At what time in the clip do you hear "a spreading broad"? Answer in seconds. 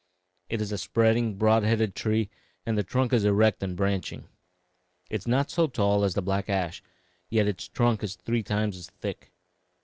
0.71-1.61